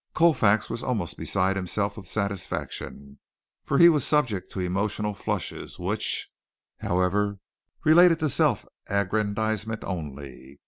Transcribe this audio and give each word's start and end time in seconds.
Colfax 0.15 0.67
was 0.67 0.81
almost 0.81 1.15
beside 1.15 1.55
himself 1.55 1.95
with 1.95 2.07
satisfaction, 2.07 3.19
for 3.63 3.77
he 3.77 3.87
was 3.87 4.03
subject 4.03 4.51
to 4.51 4.59
emotional 4.59 5.13
flushes 5.13 5.77
which, 5.77 6.27
however, 6.79 7.37
related 7.83 8.17
to 8.17 8.27
self 8.27 8.65
aggrandizement 8.87 9.83
only. 9.83 10.59